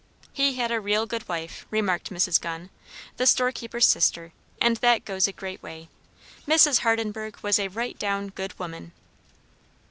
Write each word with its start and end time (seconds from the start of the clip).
"He 0.33 0.55
had 0.55 0.71
a 0.71 0.81
real 0.81 1.05
good 1.05 1.29
wife," 1.29 1.67
remarked 1.69 2.09
Miss 2.09 2.39
Gunn, 2.39 2.71
the 3.17 3.27
storekeeper's 3.27 3.85
sister, 3.85 4.33
"and 4.59 4.77
that 4.77 5.05
goes 5.05 5.27
a 5.27 5.31
great 5.31 5.61
way. 5.61 5.89
Mrs. 6.47 6.79
Hardenburgh 6.79 7.37
was 7.43 7.59
a 7.59 7.67
right 7.67 7.99
down 7.99 8.29
good 8.29 8.57
woman." 8.57 8.93